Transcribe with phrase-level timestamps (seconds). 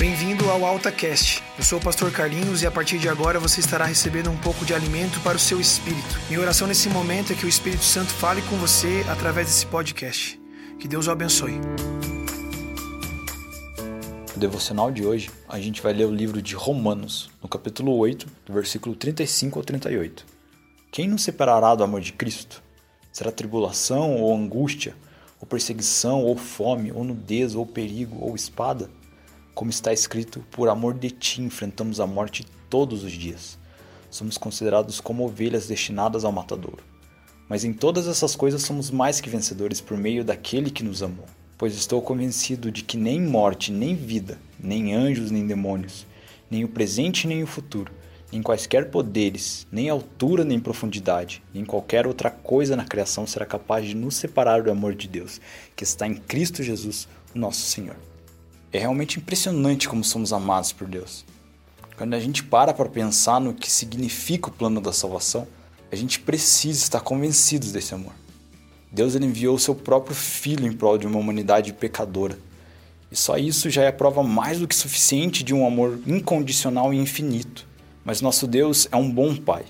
[0.00, 1.42] Bem-vindo ao AltaCast.
[1.58, 4.64] Eu sou o pastor Carlinhos e a partir de agora você estará recebendo um pouco
[4.64, 6.18] de alimento para o seu espírito.
[6.26, 10.40] Minha oração nesse momento é que o Espírito Santo fale com você através desse podcast.
[10.78, 11.60] Que Deus o abençoe.
[14.32, 18.26] No devocional de hoje, a gente vai ler o livro de Romanos, no capítulo 8,
[18.46, 20.24] do versículo 35 ao 38.
[20.90, 22.62] Quem nos separará do amor de Cristo?
[23.12, 24.94] Será tribulação ou angústia,
[25.38, 28.88] ou perseguição, ou fome, ou nudez, ou perigo, ou espada?
[29.54, 33.58] Como está escrito, por amor de ti enfrentamos a morte todos os dias.
[34.10, 36.82] Somos considerados como ovelhas destinadas ao matadouro.
[37.48, 41.26] Mas em todas essas coisas somos mais que vencedores por meio daquele que nos amou.
[41.58, 46.06] Pois estou convencido de que nem morte, nem vida, nem anjos, nem demônios,
[46.50, 47.92] nem o presente, nem o futuro,
[48.32, 53.86] nem quaisquer poderes, nem altura, nem profundidade, nem qualquer outra coisa na criação será capaz
[53.86, 55.40] de nos separar do amor de Deus,
[55.76, 57.96] que está em Cristo Jesus, nosso Senhor.
[58.72, 61.24] É realmente impressionante como somos amados por Deus.
[61.96, 65.46] Quando a gente para para pensar no que significa o plano da salvação,
[65.90, 68.12] a gente precisa estar convencidos desse amor.
[68.92, 72.38] Deus enviou o seu próprio filho em prol de uma humanidade pecadora.
[73.10, 76.98] E só isso já é prova mais do que suficiente de um amor incondicional e
[76.98, 77.66] infinito.
[78.04, 79.64] Mas nosso Deus é um bom Pai.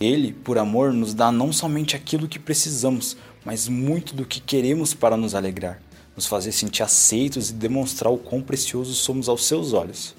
[0.00, 4.92] Ele, por amor, nos dá não somente aquilo que precisamos, mas muito do que queremos
[4.92, 5.80] para nos alegrar
[6.14, 10.14] nos fazer sentir aceitos e demonstrar o quão preciosos somos aos seus olhos.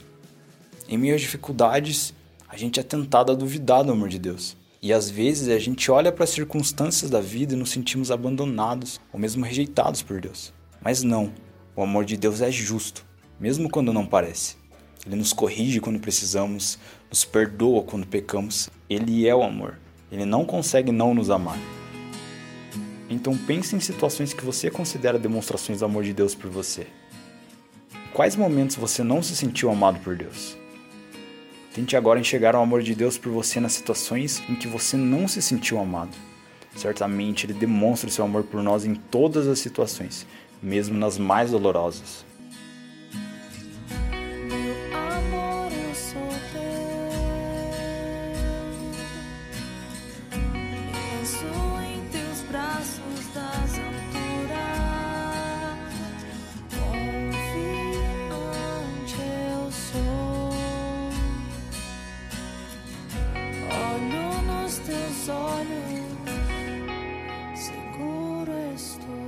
[0.87, 2.13] Em meio às dificuldades,
[2.47, 4.55] a gente é tentado a duvidar do amor de Deus.
[4.81, 8.99] E às vezes a gente olha para as circunstâncias da vida e nos sentimos abandonados
[9.11, 10.53] ou mesmo rejeitados por Deus.
[10.81, 11.33] Mas não,
[11.75, 13.03] o amor de Deus é justo,
[13.39, 14.57] mesmo quando não parece.
[15.05, 16.77] Ele nos corrige quando precisamos,
[17.09, 18.69] nos perdoa quando pecamos.
[18.89, 19.79] Ele é o amor.
[20.11, 21.57] Ele não consegue não nos amar.
[23.09, 26.87] Então pense em situações que você considera demonstrações do amor de Deus por você.
[28.13, 30.57] Quais momentos você não se sentiu amado por Deus?
[31.73, 35.27] Tente agora enxergar o amor de Deus por você nas situações em que você não
[35.27, 36.15] se sentiu amado.
[36.75, 40.25] Certamente Ele demonstra seu amor por nós em todas as situações,
[40.61, 42.25] mesmo nas mais dolorosas.